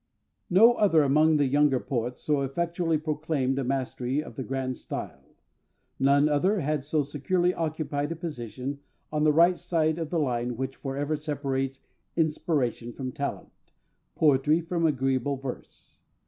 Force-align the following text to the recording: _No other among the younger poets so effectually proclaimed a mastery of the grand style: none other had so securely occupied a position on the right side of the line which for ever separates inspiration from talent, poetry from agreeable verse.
_No 0.49 0.73
other 0.77 1.03
among 1.03 1.37
the 1.37 1.45
younger 1.45 1.79
poets 1.79 2.21
so 2.23 2.41
effectually 2.41 2.97
proclaimed 2.97 3.59
a 3.59 3.63
mastery 3.63 4.23
of 4.23 4.35
the 4.35 4.41
grand 4.41 4.77
style: 4.77 5.35
none 5.99 6.27
other 6.27 6.61
had 6.61 6.83
so 6.83 7.03
securely 7.03 7.53
occupied 7.53 8.11
a 8.11 8.15
position 8.15 8.79
on 9.11 9.25
the 9.25 9.31
right 9.31 9.59
side 9.59 9.99
of 9.99 10.09
the 10.09 10.17
line 10.17 10.57
which 10.57 10.77
for 10.77 10.97
ever 10.97 11.15
separates 11.17 11.81
inspiration 12.15 12.91
from 12.93 13.11
talent, 13.11 13.51
poetry 14.15 14.59
from 14.59 14.87
agreeable 14.87 15.35
verse. 15.37 15.99